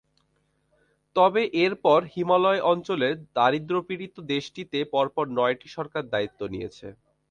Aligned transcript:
তবে 1.15 1.41
এরপর 1.63 1.99
হিমালয় 2.13 2.61
অঞ্চলের 2.71 3.15
দারিদ্র্যপীড়িত 3.35 4.15
দেশটিতে 4.31 4.79
পরপর 4.93 5.25
নয়টি 5.37 5.67
সরকার 5.77 6.03
দায়িত্ব 6.13 6.39
নিয়েছে। 6.53 6.87